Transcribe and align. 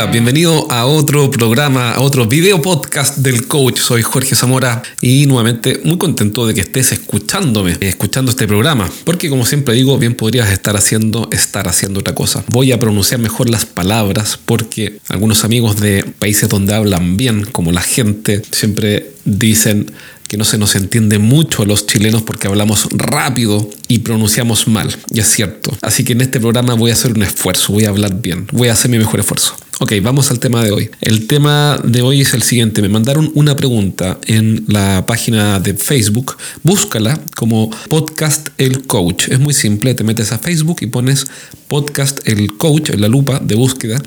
Hola, 0.00 0.10
bienvenido 0.10 0.66
a 0.72 0.86
otro 0.86 1.30
programa, 1.30 1.92
a 1.92 2.00
otro 2.00 2.24
video 2.24 2.62
podcast 2.62 3.18
del 3.18 3.46
coach. 3.46 3.80
Soy 3.80 4.00
Jorge 4.00 4.34
Zamora 4.34 4.82
y 5.02 5.26
nuevamente 5.26 5.82
muy 5.84 5.98
contento 5.98 6.46
de 6.46 6.54
que 6.54 6.62
estés 6.62 6.92
escuchándome, 6.92 7.76
escuchando 7.80 8.30
este 8.30 8.48
programa, 8.48 8.90
porque 9.04 9.28
como 9.28 9.44
siempre 9.44 9.74
digo, 9.74 9.98
bien 9.98 10.14
podrías 10.14 10.48
estar 10.48 10.74
haciendo, 10.74 11.28
estar 11.32 11.68
haciendo 11.68 12.00
otra 12.00 12.14
cosa. 12.14 12.42
Voy 12.48 12.72
a 12.72 12.78
pronunciar 12.78 13.20
mejor 13.20 13.50
las 13.50 13.66
palabras 13.66 14.38
porque 14.42 15.00
algunos 15.08 15.44
amigos 15.44 15.78
de 15.78 16.02
países 16.18 16.48
donde 16.48 16.74
hablan 16.74 17.18
bien, 17.18 17.44
como 17.44 17.70
la 17.70 17.82
gente, 17.82 18.40
siempre 18.52 19.12
dicen 19.26 19.92
que 20.28 20.38
no 20.38 20.44
se 20.44 20.56
nos 20.56 20.76
entiende 20.76 21.18
mucho 21.18 21.62
a 21.62 21.66
los 21.66 21.86
chilenos 21.86 22.22
porque 22.22 22.46
hablamos 22.46 22.88
rápido 22.92 23.68
y 23.88 23.98
pronunciamos 23.98 24.66
mal. 24.66 24.96
Y 25.12 25.20
es 25.20 25.26
cierto. 25.26 25.76
Así 25.82 26.04
que 26.04 26.12
en 26.12 26.22
este 26.22 26.40
programa 26.40 26.72
voy 26.72 26.90
a 26.90 26.94
hacer 26.94 27.12
un 27.12 27.22
esfuerzo, 27.22 27.74
voy 27.74 27.84
a 27.84 27.90
hablar 27.90 28.22
bien, 28.22 28.46
voy 28.52 28.68
a 28.68 28.72
hacer 28.72 28.90
mi 28.90 28.96
mejor 28.96 29.20
esfuerzo. 29.20 29.56
Ok, 29.82 29.94
vamos 30.02 30.30
al 30.30 30.40
tema 30.40 30.62
de 30.62 30.72
hoy. 30.72 30.90
El 31.00 31.26
tema 31.26 31.80
de 31.82 32.02
hoy 32.02 32.20
es 32.20 32.34
el 32.34 32.42
siguiente. 32.42 32.82
Me 32.82 32.90
mandaron 32.90 33.32
una 33.34 33.56
pregunta 33.56 34.18
en 34.26 34.66
la 34.68 35.06
página 35.06 35.58
de 35.58 35.72
Facebook. 35.72 36.36
Búscala 36.62 37.18
como 37.34 37.70
Podcast 37.88 38.48
El 38.58 38.86
Coach. 38.86 39.28
Es 39.28 39.40
muy 39.40 39.54
simple. 39.54 39.94
Te 39.94 40.04
metes 40.04 40.32
a 40.32 40.38
Facebook 40.38 40.76
y 40.82 40.86
pones 40.88 41.26
Podcast 41.66 42.28
El 42.28 42.58
Coach 42.58 42.90
en 42.90 43.00
la 43.00 43.08
lupa 43.08 43.38
de 43.38 43.54
búsqueda 43.54 44.02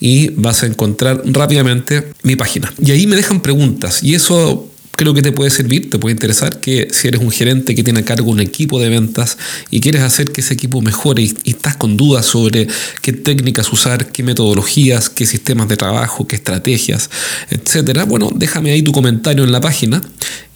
y 0.00 0.30
vas 0.30 0.64
a 0.64 0.66
encontrar 0.66 1.22
rápidamente 1.24 2.08
mi 2.24 2.34
página. 2.34 2.74
Y 2.84 2.90
ahí 2.90 3.06
me 3.06 3.14
dejan 3.14 3.42
preguntas 3.42 4.02
y 4.02 4.16
eso 4.16 4.71
creo 5.02 5.14
que 5.14 5.22
te 5.22 5.32
puede 5.32 5.50
servir, 5.50 5.90
te 5.90 5.98
puede 5.98 6.12
interesar 6.12 6.60
que 6.60 6.86
si 6.92 7.08
eres 7.08 7.20
un 7.20 7.32
gerente 7.32 7.74
que 7.74 7.82
tiene 7.82 8.00
a 8.00 8.04
cargo 8.04 8.30
un 8.30 8.38
equipo 8.38 8.80
de 8.80 8.88
ventas 8.88 9.36
y 9.68 9.80
quieres 9.80 10.02
hacer 10.02 10.30
que 10.30 10.42
ese 10.42 10.54
equipo 10.54 10.80
mejore 10.80 11.22
y, 11.22 11.34
estás 11.44 11.76
con 11.76 11.96
dudas 11.96 12.24
sobre 12.24 12.68
qué 13.00 13.12
técnicas 13.12 13.72
usar, 13.72 14.12
qué 14.12 14.22
metodologías, 14.22 15.10
qué 15.10 15.26
sistemas 15.26 15.66
de 15.66 15.76
trabajo, 15.76 16.28
qué 16.28 16.36
estrategias, 16.36 17.10
etcétera, 17.50 18.04
bueno, 18.04 18.30
déjame 18.32 18.70
ahí 18.70 18.82
tu 18.82 18.92
comentario 18.92 19.42
en 19.42 19.50
la 19.50 19.60
página 19.60 20.00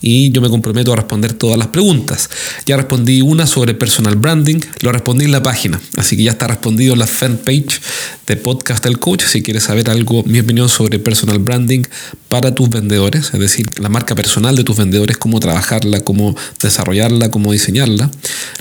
y 0.01 0.31
yo 0.31 0.41
me 0.41 0.49
comprometo 0.49 0.93
a 0.93 0.97
responder 0.97 1.33
todas 1.33 1.59
las 1.59 1.69
preguntas. 1.69 2.31
Ya 2.67 2.77
respondí 2.77 3.23
una 3.23 3.47
sobre 3.49 3.75
personal 3.75 4.15
branding, 4.15 4.61
lo 4.83 4.93
respondí 4.93 5.25
en 5.25 5.33
la 5.33 5.43
página, 5.43 5.81
así 5.97 6.17
que 6.17 6.23
ya 6.23 6.33
está 6.33 6.47
respondido 6.47 6.93
en 6.93 7.01
la 7.01 7.09
fanpage 7.09 7.81
de 8.28 8.37
Podcast 8.37 8.84
del 8.84 9.01
Coach. 9.01 9.25
Si 9.25 9.43
quieres 9.43 9.65
saber 9.65 9.91
algo, 9.91 10.23
mi 10.23 10.39
opinión 10.39 10.69
sobre 10.69 11.01
personal 11.01 11.41
branding 11.41 11.83
para 12.37 12.55
tus 12.55 12.69
vendedores, 12.69 13.31
es 13.33 13.41
decir, 13.41 13.67
la 13.79 13.89
marca 13.89 14.15
personal 14.15 14.55
de 14.56 14.62
tus 14.62 14.77
vendedores, 14.77 15.17
cómo 15.17 15.41
trabajarla, 15.41 16.01
cómo 16.01 16.37
desarrollarla, 16.61 17.31
cómo 17.31 17.51
diseñarla, 17.51 18.11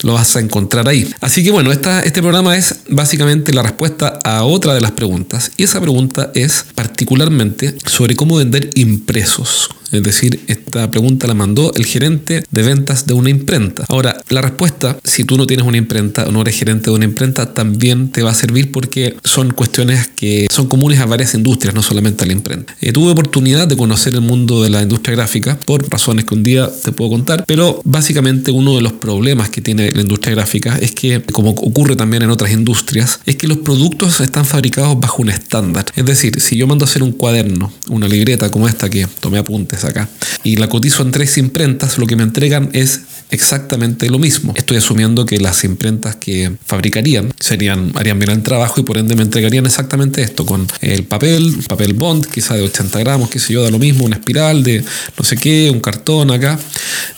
lo 0.02 0.14
vas 0.14 0.34
a 0.38 0.40
encontrar 0.40 0.88
ahí. 0.88 1.14
Así 1.20 1.44
que 1.44 1.52
bueno, 1.52 1.74
este 1.74 2.22
programa 2.22 2.56
es 2.56 2.76
básicamente 2.88 3.52
la 3.52 3.64
respuesta 3.64 4.18
a 4.24 4.46
otra 4.46 4.74
de 4.74 4.80
las 4.80 4.92
preguntas 4.92 5.52
y 5.58 5.64
esa 5.64 5.82
pregunta 5.82 6.32
es 6.36 6.66
particularmente 6.74 7.76
sobre 7.86 8.16
cómo 8.16 8.38
vender 8.38 8.70
impresos. 8.76 9.70
Es 9.92 10.04
decir, 10.04 10.42
esta 10.48 10.90
pregunta 10.92 11.28
la 11.28 11.34
mandó 11.34 11.74
el 11.76 11.86
gerente 11.86 12.44
de 12.50 12.64
ventas 12.64 13.06
de 13.06 13.14
una 13.14 13.30
imprenta. 13.30 13.86
Ahora, 13.90 14.18
la 14.30 14.42
respuesta, 14.42 14.98
si 15.04 15.24
tú 15.24 15.38
no 15.38 15.48
tienes 15.48 15.66
una 15.66 15.78
imprenta 15.78 16.26
o 16.28 16.32
no 16.32 16.42
eres 16.42 16.58
gerente 16.58 16.90
de 16.90 16.96
una 16.96 17.06
imprenta, 17.06 17.54
también 17.54 18.10
te 18.10 18.24
va 18.24 18.32
a 18.32 18.34
servir 18.34 18.72
porque 18.72 19.16
son 19.24 19.52
cuestiones 19.52 20.08
que 20.08 20.48
son 20.52 20.68
comunes 20.68 21.00
a 21.00 21.06
varias 21.06 21.34
industrias, 21.34 21.74
no 21.74 21.82
solamente 21.82 22.24
a 22.24 22.28
la 22.28 22.34
imprenta. 22.34 22.76
Eh, 22.82 22.92
tuve 22.92 23.12
oportunidad 23.12 23.68
de 23.68 23.78
conocer 23.78 24.14
el 24.14 24.22
mundo 24.22 24.64
de 24.64 24.70
la 24.70 24.82
industria 24.82 25.16
gráfica 25.16 25.60
por 25.66 25.90
razones 25.90 26.26
que 26.26 26.34
un 26.34 26.44
día 26.44 26.70
te 26.84 26.92
puedo 26.92 27.12
contar, 27.12 27.46
pero 27.48 27.82
básicamente 27.84 28.52
uno 28.52 28.76
de 28.76 28.82
los 28.82 28.94
problemas 28.94 29.50
que 29.50 29.62
tiene 29.62 29.92
la 29.92 30.02
industria 30.02 30.36
gráfica 30.36 30.78
es 30.78 30.92
que, 30.92 31.22
como 31.22 31.52
ocurre 31.52 31.96
también 31.96 32.24
en 32.24 32.30
otras 32.30 32.52
industrias, 32.52 33.20
es 33.26 33.36
que 33.36 33.48
los 33.48 33.60
productos 33.60 34.20
están 34.20 34.46
fabricados 34.46 35.00
bajo 35.00 35.22
un 35.22 35.30
estándar. 35.30 35.86
Es 35.96 36.06
decir, 36.06 36.40
si 36.42 36.58
yo 36.58 36.68
mando 36.68 36.86
a 36.86 36.88
hacer 36.88 37.04
un 37.04 37.12
cuaderno, 37.12 37.72
una 37.90 38.08
libreta 38.08 38.50
como 38.52 38.68
esta 38.68 38.90
que 38.90 39.08
tomé 39.20 39.38
apuntes 39.38 39.75
acá, 39.84 40.08
y 40.44 40.58
la 40.58 40.70
cotizo 40.70 41.04
en 41.04 41.12
tres 41.12 41.38
imprentas, 41.38 41.98
lo 41.98 42.08
que 42.08 42.16
me 42.16 42.24
entregan 42.24 42.70
es 42.74 43.02
exactamente 43.32 44.10
lo 44.10 44.20
mismo. 44.20 44.54
Estoy 44.56 44.78
asumiendo 44.78 45.26
que 45.26 45.40
las 45.40 45.64
imprentas 45.64 46.16
que 46.16 46.52
fabricarían 46.66 47.34
serían, 47.40 47.92
harían 47.96 48.20
bien 48.20 48.32
el 48.32 48.44
trabajo 48.44 48.80
y 48.80 48.84
por 48.84 48.98
ende 48.98 49.16
me 49.16 49.24
entregarían 49.24 49.66
exactamente 49.66 50.22
esto, 50.22 50.46
con 50.46 50.68
el 50.82 51.04
papel, 51.04 51.56
papel 51.68 51.94
bond, 51.94 52.28
quizá 52.28 52.56
de 52.56 52.62
80 52.62 53.00
gramos, 53.00 53.30
qué 53.30 53.40
sé 53.40 53.54
yo, 53.54 53.64
da 53.64 53.72
lo 53.72 53.80
mismo, 53.80 54.06
una 54.06 54.18
espiral 54.18 54.64
de 54.64 54.84
no 55.18 55.26
sé 55.26 55.36
qué, 55.38 55.70
un 55.72 55.80
cartón 55.80 56.32
acá, 56.32 56.60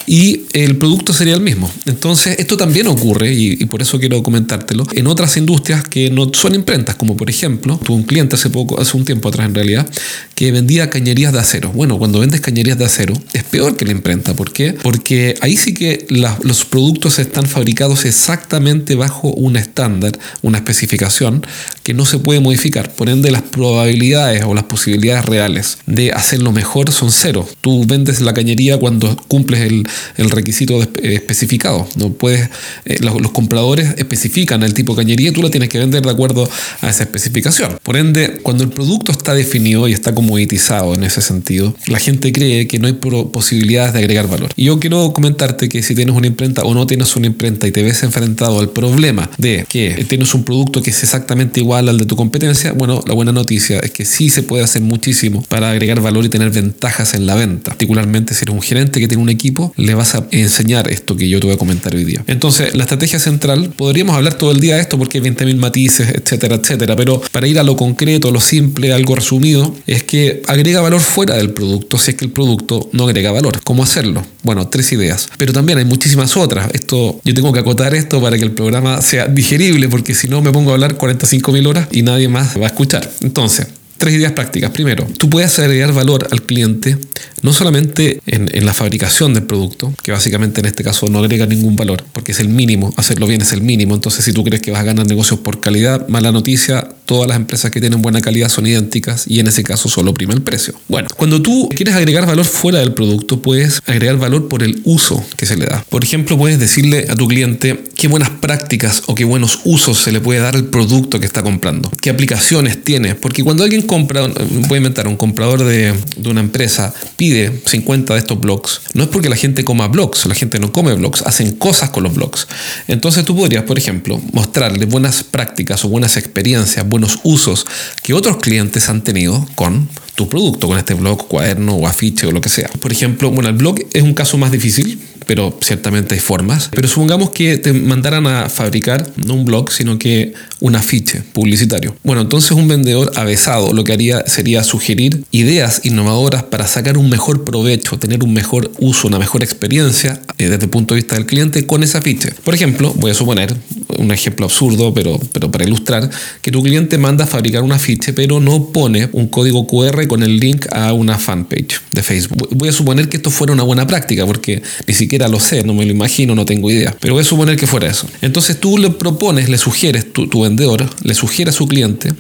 y 0.10 0.46
el 0.54 0.78
producto 0.78 1.12
sería 1.12 1.36
el 1.36 1.42
mismo. 1.42 1.70
Entonces, 1.86 2.40
esto 2.40 2.56
también 2.56 2.88
ocurre, 2.88 3.34
y, 3.34 3.58
por 3.66 3.82
eso 3.82 4.00
quiero 4.00 4.24
comentártelo, 4.24 4.88
en 4.94 5.06
otras 5.06 5.36
industrias 5.36 5.84
que 5.84 6.10
no 6.10 6.32
son 6.34 6.56
imprentas, 6.56 6.96
como 6.96 7.18
por 7.18 7.30
ejemplo, 7.30 7.78
tuve 7.84 7.98
un 7.98 8.04
cliente 8.04 8.36
hace 8.36 8.50
poco, 8.50 8.80
hace 8.80 8.96
un 8.96 9.04
tiempo 9.04 9.28
atrás 9.28 9.48
en 9.48 9.56
realidad, 9.56 9.88
que 10.34 10.54
vendía 10.54 10.90
cañerías 10.90 11.34
de 11.34 11.40
acero. 11.40 11.72
Bueno, 11.74 11.98
cuando 11.98 12.20
vendes 12.20 12.40
cañerías 12.40 12.78
de 12.78 12.86
acero, 12.86 13.14
es 13.34 13.44
peor 13.44 13.76
que 13.76 13.84
la 13.84 13.92
imprenta. 13.92 14.34
¿Por 14.34 14.54
qué? 14.54 14.72
Porque 14.72 15.36
ahí 15.42 15.58
sí 15.58 15.74
que 15.74 16.08
los 16.10 16.64
productos 16.64 17.20
están 17.20 17.46
fabricados 17.46 18.06
exactamente 18.06 18.96
bajo 18.96 19.34
un 19.34 19.58
estándar, 19.58 20.18
una 20.42 20.60
especificación 20.60 21.46
que 21.84 21.94
no 21.94 22.06
se 22.06 22.20
puede 22.20 22.40
modificar. 22.40 22.94
Por 22.94 23.10
ende, 23.10 23.30
las 23.30 23.42
probabilidades 23.42 24.44
o 24.46 24.54
las 24.54 24.64
posibilidades 24.64 25.26
reales 25.26 25.80
de 25.86 26.14
hacerlo 26.14 26.54
mejor 26.54 26.94
son 26.94 27.12
cero. 27.12 27.48
Tú 27.60 27.86
vendes 27.86 28.22
la 28.22 28.34
cañería 28.34 28.78
cuando 28.78 29.18
cumples 29.28 29.62
el, 29.62 29.86
requisito 30.30 30.82
especificado. 31.02 31.88
No 31.96 32.12
puedes, 32.14 32.50
eh, 32.86 32.98
los, 33.02 33.32
compradores 33.32 33.94
especifican 33.98 34.64
el 34.64 34.74
tipo 34.74 34.94
de 34.94 35.04
cañería 35.04 35.30
y 35.30 35.32
tú 35.32 35.42
la 35.42 35.50
tienes 35.50 35.70
que 35.70 35.78
vender 35.78 36.04
de 36.04 36.10
acuerdo 36.10 36.50
a 36.82 36.90
esa 36.90 37.04
especificación. 37.04 37.78
Por 37.84 37.98
ende, 37.98 38.40
cuando 38.42 38.64
el 38.64 38.70
producto 38.70 39.12
está 39.12 39.34
definido 39.34 39.88
y 39.88 39.94
está 39.94 40.16
comoditizado 40.16 40.96
en 40.96 41.04
ese 41.04 41.22
sentido, 41.22 41.76
la 41.88 42.00
gente 42.00 42.32
cree 42.32 42.68
que 42.68 42.80
no 42.80 42.88
hay 42.88 42.94
posibilidades 42.94 43.94
de 43.94 44.00
agregar 44.00 44.28
valor. 44.28 44.52
Y 44.56 44.66
yo 44.66 44.80
quiero 44.80 45.14
comentarte 45.14 45.70
que 45.70 45.84
si 45.84 45.96
tienes 45.96 46.16
una 46.16 46.28
imprenta 46.28 46.64
o 46.64 46.74
no 46.74 46.88
tienes 46.88 47.16
una 47.16 47.28
imprenta 47.28 47.68
y 47.68 47.72
te 47.72 47.84
ves 47.84 48.04
enfrentado 48.04 48.60
al 48.60 48.70
problema 48.70 49.30
de 49.38 49.66
que 49.68 50.06
tienes 50.08 50.34
un 50.34 50.44
producto 50.44 50.82
que 50.82 50.92
es 50.92 51.04
exactamente 51.04 51.60
igual 51.60 51.90
al 51.90 51.98
de 51.98 52.06
tu 52.06 52.16
competencia, 52.16 52.72
bueno, 52.72 53.04
la 53.08 53.14
buena 53.14 53.32
noticia 53.32 53.80
es 53.80 53.92
que 53.92 54.06
sí 54.06 54.30
se 54.30 54.44
puede 54.44 54.64
hacer 54.64 54.82
muchísimo 54.82 55.44
para 55.44 55.72
agregar 55.72 56.02
valor 56.02 56.26
y 56.26 56.30
tener 56.30 56.52
ventajas 56.52 57.14
en 57.14 57.26
la 57.26 57.36
venta. 57.36 57.72
Particularmente 57.72 58.34
si 58.34 58.44
eres 58.44 58.56
un 58.56 58.62
gerente 58.62 59.00
que 59.00 59.08
tiene 59.08 59.24
un 59.24 59.30
equipo, 59.30 59.74
le 59.88 59.96
vas 59.96 60.16
a 60.16 60.28
enseñar 60.32 60.92
esto 60.92 61.16
que 61.16 61.28
yo 61.28 61.40
te 61.40 61.48
voy 61.48 61.56
a 61.56 61.58
comentar 61.58 61.96
hoy 61.96 62.04
día. 62.04 62.24
Entonces, 62.28 62.76
la 62.76 62.84
estrategia 62.84 63.20
central, 63.20 63.72
podríamos 63.76 64.16
hablar 64.16 64.34
todo 64.36 64.52
el 64.52 64.60
día 64.60 64.76
de 64.76 64.82
esto 64.82 64.98
porque 64.98 65.18
hay 65.18 65.24
20.000 65.24 65.56
matices, 65.56 66.10
etcétera, 66.10 66.56
etcétera, 66.56 66.96
pero 66.96 67.22
para 67.32 67.48
ir 67.48 67.58
a 67.58 67.64
lo 67.64 67.76
concreto, 67.76 68.28
a 68.28 68.32
lo 68.32 68.42
simple, 68.42 68.92
algo 68.92 69.16
resumido, 69.16 69.74
es 69.88 70.04
que 70.04 70.42
agrega 70.48 70.82
valor 70.82 71.00
fuera 71.00 71.36
del 71.36 71.52
producto 71.52 71.98
si 71.98 72.12
es 72.12 72.18
que 72.18 72.26
el 72.26 72.32
producto 72.32 72.90
no 72.92 73.06
agrega 73.06 73.32
valor. 73.32 73.62
¿Cómo 73.64 73.82
hacerlo? 73.82 74.26
Bueno, 74.44 74.68
tres 74.68 74.92
ideas. 74.92 75.30
Pero 75.38 75.54
también 75.54 75.78
hay 75.78 75.86
muchísimas 75.86 76.36
otras. 76.36 76.70
Esto, 76.74 77.20
yo 77.24 77.34
tengo 77.34 77.54
que 77.54 77.62
acotar 77.62 77.96
esto 77.96 78.22
para 78.22 78.38
que 78.38 78.44
el 78.44 78.52
programa 78.52 79.02
sea 79.02 79.28
digerible, 79.28 79.88
porque 79.88 80.14
si 80.14 80.28
no 80.28 80.42
me 80.42 80.52
pongo 80.52 80.72
a 80.72 80.74
hablar 80.74 80.96
45 80.96 81.52
mil 81.54 81.66
horas 81.66 81.88
y 81.92 82.02
nadie 82.02 82.28
más 82.28 82.58
va 82.60 82.66
a 82.66 82.68
escuchar. 82.68 83.10
Entonces, 83.22 83.68
Tres 83.98 84.14
ideas 84.14 84.34
prácticas. 84.34 84.70
Primero, 84.72 85.08
tú 85.18 85.28
puedes 85.30 85.58
agregar 85.58 85.92
valor 85.92 86.28
al 86.32 86.44
cliente 86.44 86.98
no 87.42 87.54
solamente 87.54 88.22
en, 88.26 88.66
la 88.66 88.74
fabricación 88.74 89.34
del 89.34 89.44
producto, 89.44 89.94
que 90.04 90.12
básicamente 90.12 90.60
en 90.60 90.66
este 90.66 90.84
caso 90.84 91.08
no 91.08 91.20
agrega 91.20 91.46
ningún 91.46 91.76
valor, 91.76 92.04
porque 92.12 92.32
es 92.32 92.40
el 92.40 92.50
mínimo, 92.50 92.94
hacerlo 92.98 93.28
bien 93.28 93.42
es 93.42 93.54
el 93.54 93.62
mínimo. 93.62 93.96
Entonces, 93.96 94.26
si 94.26 94.34
tú 94.34 94.44
crees 94.44 94.62
que 94.62 94.72
vas 94.72 94.82
a 94.82 94.84
ganar 94.84 95.08
negocios 95.08 95.40
por 95.40 95.60
calidad, 95.60 96.08
mala 96.08 96.32
noticia, 96.32 96.90
todas 97.06 97.28
las 97.28 97.38
empresas 97.38 97.72
que 97.72 97.80
tienen 97.80 98.02
buena 98.02 98.22
calidad 98.22 98.50
son 98.50 98.68
idénticas 98.68 99.26
y 99.28 99.40
en 99.40 99.48
ese 99.48 99.64
caso 99.64 99.88
solo 99.88 100.14
prima 100.14 100.34
el 100.34 100.42
precio. 100.42 100.74
Bueno, 100.88 101.08
cuando 101.16 101.42
tú 101.42 101.70
quieres 101.74 101.96
agregar 101.96 102.26
valor 102.26 102.46
fuera 102.46 102.80
del 102.80 102.94
producto, 102.94 103.42
puedes 103.42 103.82
agregar 103.86 104.18
valor 104.18 104.50
por 104.50 104.64
el 104.64 104.82
uso 104.84 105.24
que 105.38 105.46
se 105.46 105.56
le 105.56 105.66
da. 105.66 105.86
Por 105.90 106.04
ejemplo, 106.04 106.38
puedes 106.38 106.60
decirle 106.60 107.08
a 107.10 107.16
tu 107.16 107.28
cliente 107.28 107.84
qué 107.96 108.08
buenas 108.08 108.30
prácticas 108.30 109.04
o 109.06 109.16
qué 109.16 109.24
buenos 109.24 109.62
usos 109.64 110.00
se 110.00 110.12
le 110.12 110.20
puede 110.20 110.40
dar 110.40 110.56
al 110.56 110.66
producto 110.66 111.20
que 111.20 111.26
está 111.26 111.44
comprando, 111.44 111.92
qué 112.02 112.10
aplicaciones 112.10 112.84
tiene, 112.84 113.16
porque 113.16 113.44
cuando 113.44 113.64
alguien 113.64 113.84
compra, 113.84 114.28
voy 114.28 114.76
a 114.76 114.78
inventar, 114.78 115.08
un 115.08 115.16
comprador 115.16 115.64
de, 115.64 115.94
de 116.18 116.30
una 116.30 116.42
empresa 116.42 116.94
pide 117.16 117.27
50 117.66 118.14
de 118.14 118.20
estos 118.20 118.40
blogs, 118.40 118.82
no 118.94 119.04
es 119.04 119.10
porque 119.10 119.30
la 119.30 119.36
gente 119.36 119.64
coma 119.64 119.88
blogs, 119.88 120.26
la 120.26 120.36
gente 120.36 120.60
no 120.60 120.72
come 120.72 120.94
blogs, 120.94 121.22
hacen 121.24 121.56
cosas 121.56 121.90
con 121.90 122.04
los 122.04 122.14
blogs. 122.14 122.48
Entonces 122.88 123.26
tú 123.26 123.36
podrías, 123.36 123.64
por 123.64 123.78
ejemplo, 123.78 124.22
mostrarle 124.34 124.86
buenas 124.86 125.24
prácticas 125.24 125.84
o 125.86 125.90
buenas 125.90 126.18
experiencias, 126.18 126.88
buenos 126.88 127.20
usos 127.24 127.66
que 128.04 128.14
otros 128.14 128.38
clientes 128.38 128.90
han 128.90 129.04
tenido 129.04 129.48
con 129.56 129.90
tu 130.16 130.28
producto, 130.28 130.68
con 130.68 130.78
este 130.78 130.94
blog, 130.94 131.28
cuaderno 131.28 131.76
o 131.76 131.88
afiche 131.88 132.28
o 132.28 132.32
lo 132.32 132.42
que 132.42 132.50
sea. 132.50 132.70
Por 132.80 132.92
ejemplo, 132.92 133.30
bueno, 133.32 133.50
el 133.50 133.56
blog 133.56 133.80
es 133.94 134.02
un 134.02 134.14
caso 134.14 134.38
más 134.38 134.52
difícil 134.52 135.00
pero 135.28 135.56
ciertamente 135.62 136.16
hay 136.16 136.20
formas. 136.20 136.70
Pero 136.74 136.88
supongamos 136.88 137.30
que 137.32 137.58
te 137.58 137.74
mandaran 137.74 138.26
a 138.26 138.50
fabricar 138.50 139.12
no 139.18 139.36
un 139.36 139.46
blog, 139.46 139.72
sino 139.72 140.00
que 140.00 140.34
un 140.60 140.76
afiche 140.76 141.22
publicitario. 141.34 141.96
Bueno, 142.04 142.22
entonces 142.22 142.52
un 142.52 142.68
vendedor 142.68 143.12
avesado 143.16 143.74
lo 143.74 143.84
que 143.84 143.94
haría 143.94 144.26
sería 144.28 144.64
sugerir 144.64 145.24
ideas 145.32 145.82
innovadoras 145.84 146.44
para 146.44 146.68
sacar 146.68 146.98
un 146.98 147.10
mejor 147.10 147.44
provecho, 147.44 147.98
tener 147.98 148.24
un 148.24 148.34
mejor 148.34 148.72
uso, 148.80 149.08
una 149.08 149.20
mejor 149.20 149.44
experiencia 149.44 150.22
eh, 150.38 150.50
desde 150.50 150.66
el 150.66 150.70
punto 150.70 150.94
de 150.94 151.02
vista 151.02 151.16
del 151.16 151.26
cliente 151.26 151.66
con 151.66 151.84
ese 151.84 151.98
afiche. 151.98 152.32
Por 152.44 152.54
ejemplo, 152.54 152.94
voy 152.96 153.12
a 153.12 153.14
suponer, 153.14 153.56
un 153.98 154.12
ejemplo 154.12 154.46
absurdo, 154.46 154.94
pero, 154.94 155.20
pero 155.32 155.50
para 155.52 155.66
ilustrar, 155.66 156.10
que 156.42 156.52
tu 156.52 156.62
cliente 156.62 156.98
manda 156.98 157.26
a 157.26 157.28
fabricar 157.28 157.64
un 157.64 157.72
afiche, 157.72 158.14
pero 158.14 158.40
no 158.40 158.72
pone 158.72 159.10
un 159.14 159.28
código 159.28 159.68
QR 159.68 160.08
con 160.08 160.24
el 160.24 160.40
link 160.40 160.66
a 160.72 160.94
una 160.94 161.18
fanpage 161.18 161.82
de 161.92 162.04
Facebook. 162.04 162.50
Voy 162.52 162.70
a 162.70 162.72
suponer 162.72 163.10
que 163.10 163.18
esto 163.18 163.32
fuera 163.32 163.54
una 163.54 163.64
buena 163.64 163.88
práctica, 163.88 164.26
porque 164.26 164.62
ni 164.88 164.94
siquiera 164.94 165.28
lo 165.28 165.40
sé, 165.40 165.64
no 165.64 165.74
me 165.74 165.86
lo 165.86 165.92
imagino, 165.92 166.36
no 166.36 166.46
tengo 166.46 166.70
idea, 166.70 166.96
pero 167.00 167.14
voy 167.14 167.22
a 167.22 167.26
suponer 167.26 167.58
que 167.58 167.68
fuera 167.68 167.88
eso. 167.88 168.08
Entonces 168.22 168.60
tú 168.60 168.78
le 168.78 168.90
propones, 168.90 169.50
le 169.50 169.58
sugieres, 169.58 170.07
tu, 170.26 170.42
vendedor 170.42 170.90
le 171.04 171.14
sugiere 171.14 171.50
a 171.50 171.54
su 171.54 171.68
cliente, 171.68 172.14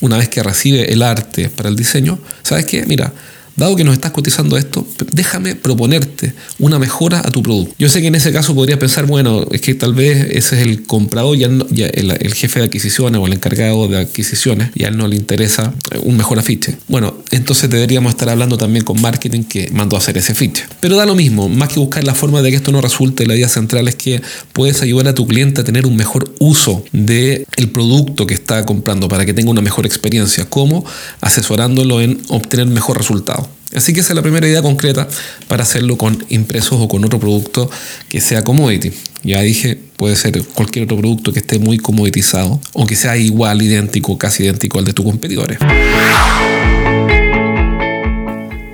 una 0.00 0.18
vez 0.18 0.28
que 0.28 0.42
recibe 0.42 0.92
el 0.92 1.02
arte 1.02 1.48
para 1.48 1.68
el 1.68 1.76
diseño, 1.76 2.18
¿sabes 2.42 2.66
qué? 2.66 2.84
Mira, 2.86 3.12
dado 3.58 3.76
que 3.76 3.84
nos 3.84 3.94
estás 3.94 4.12
cotizando 4.12 4.56
esto, 4.56 4.86
déjame 5.12 5.54
proponerte 5.56 6.32
una 6.58 6.78
mejora 6.78 7.20
a 7.20 7.30
tu 7.30 7.42
producto. 7.42 7.74
Yo 7.78 7.88
sé 7.88 8.00
que 8.00 8.06
en 8.06 8.14
ese 8.14 8.32
caso 8.32 8.54
podría 8.54 8.78
pensar, 8.78 9.06
bueno, 9.06 9.46
es 9.50 9.60
que 9.60 9.74
tal 9.74 9.94
vez 9.94 10.28
ese 10.30 10.60
es 10.60 10.66
el 10.66 10.84
comprador, 10.84 11.36
ya, 11.36 11.46
el, 11.46 12.34
jefe 12.34 12.60
de 12.60 12.66
adquisiciones 12.66 13.20
o 13.20 13.26
el 13.26 13.32
encargado 13.32 13.88
de 13.88 13.98
adquisiciones, 13.98 14.70
y 14.74 14.84
a 14.84 14.88
él 14.88 14.96
no 14.96 15.08
le 15.08 15.16
interesa 15.16 15.74
un 16.02 16.16
mejor 16.16 16.38
afiche. 16.38 16.76
Bueno, 16.86 17.14
entonces 17.32 17.68
deberíamos 17.68 18.10
estar 18.10 18.28
hablando 18.28 18.56
también 18.56 18.84
con 18.84 19.00
marketing 19.00 19.42
que 19.42 19.70
mandó 19.72 19.96
a 19.96 19.98
hacer 19.98 20.16
ese 20.16 20.34
fiche. 20.34 20.64
Pero 20.80 20.96
da 20.96 21.04
lo 21.04 21.16
mismo, 21.16 21.48
más 21.48 21.68
que 21.68 21.80
buscar 21.80 22.04
la 22.04 22.14
forma 22.14 22.40
de 22.42 22.50
que 22.50 22.56
esto 22.56 22.70
no 22.70 22.80
resulte, 22.80 23.26
la 23.26 23.34
idea 23.34 23.48
central 23.48 23.88
es 23.88 23.96
que 23.96 24.22
puedes 24.52 24.82
ayudar 24.82 25.08
a 25.08 25.14
tu 25.14 25.26
cliente 25.26 25.60
a 25.60 25.64
tener 25.64 25.86
un 25.86 25.96
mejor 25.96 26.32
uso 26.38 26.84
del 26.92 27.44
el 27.56 27.70
producto 27.70 28.26
que 28.26 28.34
está 28.34 28.64
comprando 28.64 29.08
para 29.08 29.26
que 29.26 29.34
tenga 29.34 29.50
una 29.50 29.62
mejor 29.62 29.84
experiencia, 29.84 30.44
como 30.48 30.84
asesorándolo 31.20 32.00
en 32.00 32.20
obtener 32.28 32.66
mejor 32.66 32.98
resultado. 32.98 33.47
Así 33.74 33.92
que 33.92 34.00
esa 34.00 34.12
es 34.12 34.16
la 34.16 34.22
primera 34.22 34.48
idea 34.48 34.62
concreta 34.62 35.06
para 35.46 35.62
hacerlo 35.62 35.98
con 35.98 36.24
impresos 36.30 36.80
o 36.80 36.88
con 36.88 37.04
otro 37.04 37.20
producto 37.20 37.70
que 38.08 38.20
sea 38.20 38.42
commodity. 38.42 38.92
Ya 39.24 39.42
dije, 39.42 39.78
puede 39.96 40.16
ser 40.16 40.42
cualquier 40.54 40.84
otro 40.84 40.96
producto 40.96 41.32
que 41.32 41.40
esté 41.40 41.58
muy 41.58 41.76
commoditizado 41.76 42.60
o 42.72 42.86
que 42.86 42.96
sea 42.96 43.16
igual, 43.18 43.60
idéntico, 43.60 44.16
casi 44.16 44.44
idéntico 44.44 44.78
al 44.78 44.86
de 44.86 44.94
tus 44.94 45.04
competidores. 45.04 45.58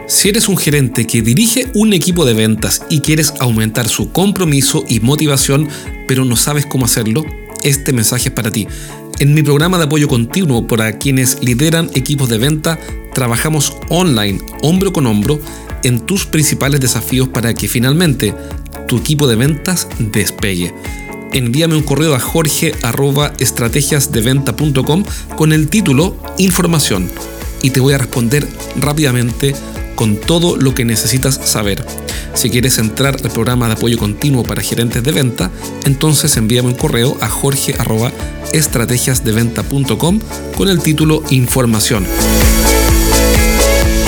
Si 0.06 0.28
eres 0.28 0.48
un 0.48 0.56
gerente 0.56 1.06
que 1.06 1.22
dirige 1.22 1.66
un 1.74 1.92
equipo 1.92 2.24
de 2.24 2.34
ventas 2.34 2.82
y 2.88 3.00
quieres 3.00 3.34
aumentar 3.40 3.88
su 3.88 4.12
compromiso 4.12 4.84
y 4.88 5.00
motivación, 5.00 5.68
pero 6.06 6.24
no 6.24 6.36
sabes 6.36 6.66
cómo 6.66 6.84
hacerlo, 6.84 7.24
este 7.64 7.92
mensaje 7.92 8.28
es 8.28 8.34
para 8.34 8.50
ti. 8.50 8.68
En 9.18 9.32
mi 9.32 9.42
programa 9.42 9.78
de 9.78 9.84
apoyo 9.84 10.06
continuo 10.06 10.66
para 10.66 10.98
quienes 10.98 11.38
lideran 11.42 11.90
equipos 11.94 12.28
de 12.28 12.38
venta, 12.38 12.78
trabajamos 13.14 13.72
online, 13.88 14.40
hombro 14.62 14.92
con 14.92 15.06
hombro, 15.06 15.40
en 15.82 16.00
tus 16.00 16.26
principales 16.26 16.80
desafíos 16.80 17.28
para 17.28 17.54
que 17.54 17.68
finalmente 17.68 18.34
tu 18.88 18.98
equipo 18.98 19.26
de 19.26 19.36
ventas 19.36 19.88
despegue. 19.98 20.74
Envíame 21.32 21.76
un 21.76 21.82
correo 21.82 22.14
a 22.14 22.20
jorge.estrategiasdeventa.com 22.20 25.04
con 25.36 25.52
el 25.52 25.68
título 25.68 26.16
Información 26.38 27.10
y 27.62 27.70
te 27.70 27.80
voy 27.80 27.94
a 27.94 27.98
responder 27.98 28.46
rápidamente 28.76 29.56
con 29.94 30.16
todo 30.16 30.56
lo 30.56 30.74
que 30.74 30.84
necesitas 30.84 31.40
saber. 31.44 31.86
Si 32.34 32.50
quieres 32.50 32.78
entrar 32.78 33.16
al 33.22 33.30
programa 33.30 33.68
de 33.68 33.74
apoyo 33.74 33.96
continuo 33.98 34.42
para 34.42 34.62
gerentes 34.62 35.02
de 35.02 35.12
venta, 35.12 35.50
entonces 35.84 36.34
envíame 36.36 36.68
un 36.68 36.74
correo 36.74 37.16
a 37.20 37.28
jorge.estrategiasdeventa.com 37.28 40.20
con 40.56 40.68
el 40.68 40.80
título 40.80 41.22
Información. 41.30 42.04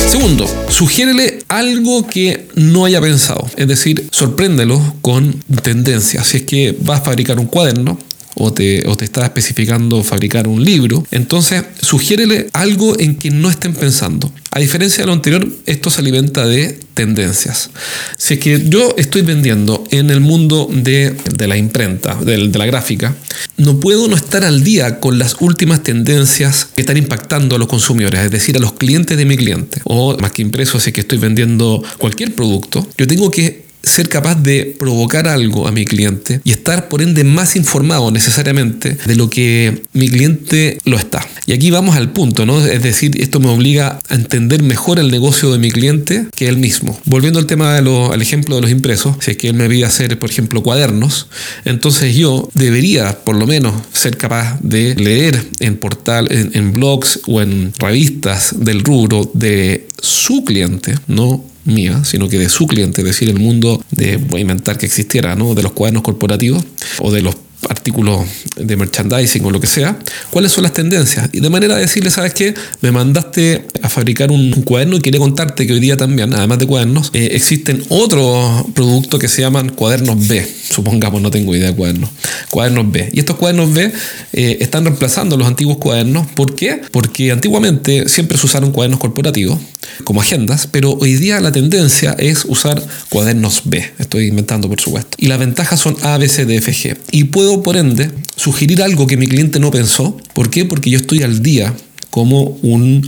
Segundo, 0.06 0.46
sugiérele 0.68 1.40
algo 1.48 2.06
que 2.06 2.48
no 2.54 2.84
haya 2.84 3.00
pensado, 3.00 3.50
es 3.56 3.66
decir, 3.66 4.08
sorpréndelo 4.12 4.80
con 5.02 5.42
tendencias. 5.62 6.28
Si 6.28 6.38
es 6.38 6.42
que 6.44 6.76
vas 6.80 7.00
a 7.00 7.04
fabricar 7.04 7.38
un 7.40 7.46
cuaderno, 7.46 7.98
o 8.38 8.52
te, 8.52 8.84
está 9.02 9.24
especificando 9.24 10.02
fabricar 10.04 10.46
un 10.46 10.62
libro, 10.62 11.06
entonces 11.10 11.64
sugiérele 11.80 12.48
algo 12.52 12.98
en 12.98 13.16
que 13.16 13.30
no 13.30 13.50
estén 13.50 13.74
pensando. 13.74 14.30
A 14.50 14.60
diferencia 14.60 15.02
de 15.02 15.06
lo 15.06 15.12
anterior, 15.12 15.48
esto 15.64 15.90
se 15.90 16.00
alimenta 16.00 16.46
de 16.46 16.78
tendencias. 16.94 17.70
Si 18.16 18.34
es 18.34 18.40
que 18.40 18.68
yo 18.68 18.94
estoy 18.98 19.22
vendiendo 19.22 19.84
en 19.90 20.10
el 20.10 20.20
mundo 20.20 20.68
de, 20.70 21.16
la 21.46 21.56
imprenta, 21.56 22.14
de, 22.14 22.48
de, 22.48 22.58
la 22.58 22.66
gráfica, 22.66 23.14
no 23.56 23.80
puedo 23.80 24.06
no 24.08 24.16
estar 24.16 24.44
al 24.44 24.62
día 24.62 25.00
con 25.00 25.18
las 25.18 25.36
últimas 25.40 25.82
tendencias 25.82 26.68
que 26.74 26.82
están 26.82 26.96
impactando 26.96 27.56
a 27.56 27.58
los 27.58 27.68
consumidores, 27.68 28.20
es 28.20 28.30
decir, 28.30 28.56
a 28.56 28.60
los 28.60 28.74
clientes 28.74 29.16
de 29.16 29.24
mi 29.24 29.36
cliente. 29.36 29.80
O 29.84 30.16
más 30.18 30.32
que 30.32 30.42
impreso, 30.42 30.78
si 30.78 30.90
es 30.90 30.94
que 30.94 31.00
estoy 31.00 31.18
vendiendo 31.18 31.82
cualquier 31.98 32.34
producto, 32.34 32.86
yo 32.98 33.06
tengo 33.06 33.30
que 33.30 33.65
ser 33.86 34.08
capaz 34.08 34.34
de 34.34 34.76
provocar 34.78 35.28
algo 35.28 35.68
a 35.68 35.72
mi 35.72 35.84
cliente 35.84 36.40
y 36.44 36.50
estar 36.50 36.88
por 36.88 37.02
ende 37.02 37.24
más 37.24 37.56
informado 37.56 38.10
necesariamente 38.10 38.98
de 39.06 39.14
lo 39.14 39.30
que 39.30 39.82
mi 39.92 40.08
cliente 40.08 40.78
lo 40.84 40.98
está. 40.98 41.26
Y 41.46 41.52
aquí 41.52 41.70
vamos 41.70 41.96
al 41.96 42.10
punto, 42.10 42.44
¿no? 42.44 42.64
Es 42.64 42.82
decir, 42.82 43.20
esto 43.20 43.38
me 43.38 43.48
obliga 43.48 44.00
a 44.08 44.14
entender 44.14 44.62
mejor 44.62 44.98
el 44.98 45.10
negocio 45.10 45.52
de 45.52 45.58
mi 45.58 45.70
cliente 45.70 46.26
que 46.34 46.48
él 46.48 46.58
mismo. 46.58 46.98
Volviendo 47.04 47.38
al 47.38 47.46
tema 47.46 47.72
de 47.74 47.86
al 47.86 48.20
ejemplo 48.20 48.56
de 48.56 48.62
los 48.62 48.70
impresos, 48.70 49.16
si 49.20 49.30
es 49.30 49.36
que 49.36 49.48
él 49.48 49.54
me 49.54 49.68
pide 49.68 49.84
hacer, 49.84 50.18
por 50.18 50.28
ejemplo, 50.28 50.62
cuadernos, 50.62 51.28
entonces 51.64 52.16
yo 52.16 52.48
debería 52.54 53.16
por 53.22 53.36
lo 53.36 53.46
menos 53.46 53.74
ser 53.92 54.16
capaz 54.16 54.58
de 54.60 54.96
leer 54.96 55.40
en 55.60 55.76
portal, 55.76 56.26
en, 56.30 56.50
en 56.54 56.72
blogs 56.72 57.20
o 57.26 57.40
en 57.40 57.72
revistas 57.78 58.54
del 58.58 58.82
rubro 58.82 59.30
de 59.34 59.86
su 60.00 60.44
cliente, 60.44 60.94
no 61.06 61.44
mía, 61.66 62.04
sino 62.04 62.28
que 62.28 62.38
de 62.38 62.48
su 62.48 62.66
cliente, 62.66 63.02
es 63.02 63.06
decir, 63.06 63.28
el 63.28 63.38
mundo 63.38 63.82
de, 63.90 64.16
voy 64.16 64.38
a 64.38 64.42
inventar 64.42 64.78
que 64.78 64.86
existiera, 64.86 65.34
¿no? 65.34 65.54
de 65.54 65.62
los 65.62 65.72
cuadernos 65.72 66.02
corporativos 66.02 66.64
o 67.00 67.10
de 67.10 67.22
los 67.22 67.36
artículos 67.68 68.26
de 68.56 68.76
merchandising 68.76 69.44
o 69.44 69.50
lo 69.50 69.60
que 69.60 69.66
sea, 69.66 69.98
cuáles 70.30 70.52
son 70.52 70.62
las 70.62 70.72
tendencias. 70.72 71.28
Y 71.32 71.40
de 71.40 71.50
manera 71.50 71.74
de 71.76 71.82
decirle, 71.82 72.10
¿sabes 72.10 72.34
qué? 72.34 72.54
Me 72.80 72.92
mandaste 72.92 73.66
a 73.82 73.88
fabricar 73.88 74.30
un, 74.30 74.52
cuaderno 74.62 74.96
y 74.96 75.00
quería 75.00 75.20
contarte 75.20 75.66
que 75.66 75.72
hoy 75.72 75.80
día 75.80 75.96
también, 75.96 76.32
además 76.34 76.58
de 76.58 76.66
cuadernos, 76.66 77.10
eh, 77.12 77.30
existen 77.32 77.82
otros 77.88 78.66
productos 78.74 79.20
que 79.20 79.28
se 79.28 79.42
llaman 79.42 79.70
cuadernos 79.70 80.26
B. 80.26 80.46
Supongamos, 80.70 81.22
no 81.22 81.30
tengo 81.30 81.54
idea 81.54 81.68
de 81.68 81.76
cuadernos. 81.76 82.10
Cuadernos 82.50 82.90
B. 82.90 83.10
Y 83.12 83.20
estos 83.20 83.36
cuadernos 83.36 83.72
B 83.72 83.92
eh, 84.32 84.58
están 84.60 84.84
reemplazando 84.84 85.36
los 85.36 85.46
antiguos 85.46 85.78
cuadernos. 85.78 86.26
¿Por 86.28 86.54
qué? 86.54 86.80
Porque 86.90 87.32
antiguamente 87.32 88.08
siempre 88.08 88.38
se 88.38 88.46
usaron 88.46 88.72
cuadernos 88.72 89.00
corporativos 89.00 89.58
como 90.04 90.20
agendas, 90.20 90.68
pero 90.70 90.92
hoy 90.92 91.14
día 91.14 91.40
la 91.40 91.52
tendencia 91.52 92.14
es 92.18 92.44
usar 92.44 92.82
cuadernos 93.08 93.62
B. 93.64 93.92
Estoy 93.98 94.26
inventando, 94.28 94.68
por 94.68 94.80
supuesto. 94.80 95.16
Y 95.18 95.26
las 95.26 95.38
ventajas 95.38 95.80
son 95.80 95.96
A, 96.02 96.18
B, 96.18 96.28
C, 96.28 96.44
D, 96.44 96.56
F, 96.56 96.72
G. 96.72 96.96
Y 97.10 97.24
puedo, 97.24 97.45
por 97.62 97.76
ende, 97.76 98.10
sugerir 98.36 98.82
algo 98.82 99.06
que 99.06 99.16
mi 99.16 99.28
cliente 99.28 99.60
no 99.60 99.70
pensó. 99.70 100.16
¿Por 100.34 100.50
qué? 100.50 100.64
Porque 100.64 100.90
yo 100.90 100.98
estoy 100.98 101.22
al 101.22 101.42
día 101.42 101.74
como 102.10 102.58
un, 102.62 103.06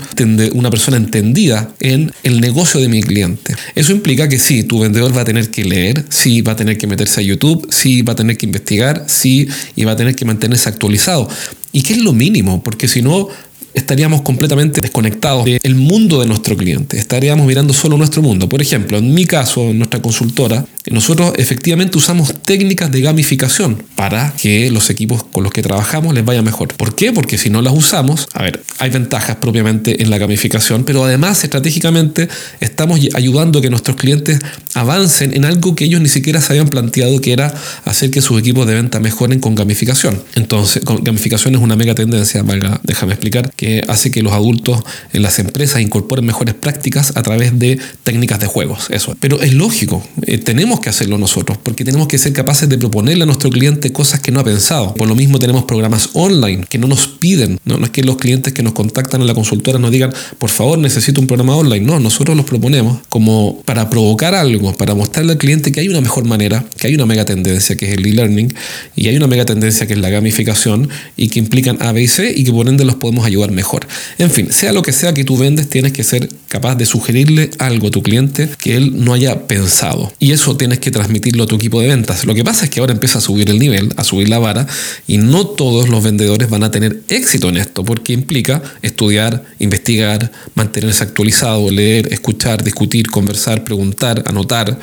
una 0.52 0.70
persona 0.70 0.98
entendida 0.98 1.72
en 1.80 2.12
el 2.24 2.40
negocio 2.40 2.78
de 2.78 2.88
mi 2.88 3.02
cliente. 3.02 3.54
Eso 3.74 3.92
implica 3.92 4.28
que 4.28 4.38
sí, 4.38 4.64
tu 4.64 4.80
vendedor 4.80 5.16
va 5.16 5.22
a 5.22 5.24
tener 5.24 5.50
que 5.50 5.64
leer, 5.64 6.04
sí, 6.10 6.42
va 6.42 6.52
a 6.52 6.56
tener 6.56 6.76
que 6.76 6.86
meterse 6.86 7.20
a 7.20 7.22
YouTube, 7.22 7.66
sí, 7.70 8.02
va 8.02 8.12
a 8.12 8.16
tener 8.16 8.36
que 8.36 8.44
investigar, 8.44 9.04
sí, 9.06 9.48
y 9.76 9.84
va 9.84 9.92
a 9.92 9.96
tener 9.96 10.14
que 10.14 10.26
mantenerse 10.26 10.68
actualizado. 10.68 11.26
¿Y 11.72 11.82
qué 11.82 11.94
es 11.94 12.00
lo 12.00 12.12
mínimo? 12.12 12.62
Porque 12.62 12.86
si 12.86 13.00
no, 13.00 13.28
estaríamos 13.75 14.22
completamente 14.22 14.80
desconectados 14.80 15.44
del 15.44 15.75
mundo 15.75 16.20
de 16.20 16.26
nuestro 16.26 16.56
cliente. 16.56 16.98
Estaríamos 16.98 17.46
mirando 17.46 17.72
solo 17.72 17.96
nuestro 17.96 18.22
mundo. 18.22 18.48
Por 18.48 18.62
ejemplo, 18.62 18.98
en 18.98 19.14
mi 19.14 19.25
caso, 19.26 19.70
en 19.70 19.78
nuestra 19.78 20.00
consultora, 20.02 20.64
nosotros 20.90 21.32
efectivamente 21.37 21.98
usamos 21.98 22.32
técnicas 22.42 22.90
de 22.90 23.00
gamificación 23.02 23.82
para 23.94 24.34
que 24.40 24.70
los 24.70 24.90
equipos 24.90 25.22
con 25.25 25.44
los 25.44 25.52
que 25.52 25.62
trabajamos 25.62 26.14
les 26.14 26.25
vaya 26.25 26.42
mejor. 26.42 26.68
¿Por 26.75 26.94
qué? 26.94 27.12
Porque 27.12 27.38
si 27.38 27.50
no 27.50 27.62
las 27.62 27.75
usamos, 27.75 28.26
a 28.32 28.42
ver, 28.42 28.62
hay 28.78 28.90
ventajas 28.90 29.37
propiamente 29.37 30.02
en 30.02 30.10
la 30.10 30.18
gamificación, 30.18 30.84
pero 30.84 31.04
además 31.04 31.44
estratégicamente 31.44 32.28
estamos 32.60 33.00
ayudando 33.14 33.58
a 33.58 33.62
que 33.62 33.70
nuestros 33.70 33.96
clientes 33.96 34.38
avancen 34.75 35.34
en 35.34 35.44
algo 35.44 35.75
que 35.75 35.84
ellos 35.84 36.00
ni 36.00 36.08
siquiera 36.08 36.40
se 36.40 36.52
habían 36.52 36.68
planteado 36.68 37.20
que 37.20 37.32
era 37.32 37.54
hacer 37.84 38.10
que 38.10 38.20
sus 38.20 38.38
equipos 38.40 38.66
de 38.66 38.75
venta 38.75 39.00
mejoren 39.00 39.40
con 39.40 39.54
gamificación. 39.54 40.22
Entonces, 40.34 40.82
gamificación 41.02 41.54
es 41.54 41.60
una 41.60 41.76
mega 41.76 41.94
tendencia, 41.94 42.42
déjame 42.82 43.12
explicar, 43.12 43.50
que 43.58 43.82
hace 43.88 44.12
que 44.12 44.22
los 44.22 44.32
adultos 44.32 44.80
en 45.12 45.22
las 45.22 45.40
empresas 45.40 45.82
incorporen 45.82 46.24
mejores 46.24 46.54
prácticas 46.54 47.12
a 47.16 47.22
través 47.24 47.58
de 47.58 47.76
técnicas 48.04 48.38
de 48.38 48.46
juegos. 48.46 48.86
Eso. 48.90 49.16
Pero 49.18 49.42
es 49.42 49.52
lógico, 49.52 50.00
eh, 50.22 50.38
tenemos 50.38 50.78
que 50.78 50.90
hacerlo 50.90 51.18
nosotros, 51.18 51.58
porque 51.60 51.84
tenemos 51.84 52.06
que 52.06 52.18
ser 52.18 52.32
capaces 52.32 52.68
de 52.68 52.78
proponerle 52.78 53.24
a 53.24 53.26
nuestro 53.26 53.50
cliente 53.50 53.92
cosas 53.92 54.20
que 54.20 54.30
no 54.30 54.38
ha 54.38 54.44
pensado. 54.44 54.94
Por 54.94 55.08
lo 55.08 55.16
mismo 55.16 55.40
tenemos 55.40 55.64
programas 55.64 56.10
online 56.12 56.66
que 56.68 56.78
no 56.78 56.86
nos 56.86 57.08
piden, 57.08 57.58
no, 57.64 57.78
no 57.78 57.84
es 57.84 57.90
que 57.90 58.04
los 58.04 58.16
clientes 58.16 58.52
que 58.52 58.62
nos 58.62 58.74
contactan 58.74 59.22
en 59.22 59.26
la 59.26 59.34
consultora 59.34 59.80
nos 59.80 59.90
digan, 59.90 60.14
por 60.38 60.50
favor, 60.50 60.78
necesito 60.78 61.20
un 61.20 61.26
programa 61.26 61.56
online. 61.56 61.84
No, 61.84 61.98
nosotros 61.98 62.36
los 62.36 62.46
proponemos 62.46 63.00
como 63.08 63.60
para 63.64 63.90
provocar 63.90 64.36
algo, 64.36 64.72
para 64.74 64.94
mostrarle 64.94 65.32
al 65.32 65.38
cliente 65.38 65.72
que 65.72 65.80
hay 65.80 65.88
una 65.88 66.00
mejor 66.00 66.24
manera, 66.26 66.64
que 66.76 66.86
hay 66.86 66.94
una 66.94 67.06
mega 67.06 67.24
tendencia 67.24 67.76
que 67.76 67.90
es 67.90 67.98
el 67.98 68.06
e-learning 68.06 68.54
y 68.94 69.08
hay 69.08 69.16
una 69.16 69.26
mega 69.26 69.44
tendencia 69.44 69.88
que 69.88 69.94
es 69.94 69.98
la 69.98 70.10
gamificación 70.10 70.88
y 71.16 71.28
que 71.28 71.40
implican 71.40 71.82
A, 71.82 71.90
B 71.90 72.02
y 72.02 72.06
C 72.06 72.32
y 72.36 72.44
que 72.44 72.52
por 72.52 72.68
ende 72.68 72.84
los 72.84 72.94
podemos 72.94 73.26
ayudar 73.26 73.47
mejor. 73.50 73.86
En 74.18 74.30
fin, 74.30 74.52
sea 74.52 74.72
lo 74.72 74.82
que 74.82 74.92
sea 74.92 75.14
que 75.14 75.24
tú 75.24 75.36
vendes, 75.36 75.68
tienes 75.68 75.92
que 75.92 76.04
ser 76.04 76.28
capaz 76.48 76.76
de 76.76 76.86
sugerirle 76.86 77.50
algo 77.58 77.88
a 77.88 77.90
tu 77.90 78.02
cliente 78.02 78.48
que 78.58 78.76
él 78.76 79.04
no 79.04 79.12
haya 79.12 79.46
pensado. 79.46 80.12
Y 80.18 80.32
eso 80.32 80.56
tienes 80.56 80.78
que 80.78 80.90
transmitirlo 80.90 81.44
a 81.44 81.46
tu 81.46 81.56
equipo 81.56 81.80
de 81.80 81.88
ventas. 81.88 82.24
Lo 82.24 82.34
que 82.34 82.44
pasa 82.44 82.64
es 82.64 82.70
que 82.70 82.80
ahora 82.80 82.92
empieza 82.92 83.18
a 83.18 83.20
subir 83.20 83.50
el 83.50 83.58
nivel, 83.58 83.92
a 83.96 84.04
subir 84.04 84.28
la 84.28 84.38
vara, 84.38 84.66
y 85.06 85.18
no 85.18 85.46
todos 85.46 85.88
los 85.88 86.02
vendedores 86.02 86.48
van 86.48 86.64
a 86.64 86.70
tener 86.70 87.02
éxito 87.08 87.48
en 87.48 87.58
esto, 87.58 87.84
porque 87.84 88.12
implica 88.12 88.62
estudiar, 88.82 89.44
investigar, 89.58 90.30
mantenerse 90.54 91.04
actualizado, 91.04 91.70
leer, 91.70 92.12
escuchar, 92.12 92.64
discutir, 92.64 93.08
conversar, 93.08 93.64
preguntar, 93.64 94.22
anotar. 94.26 94.78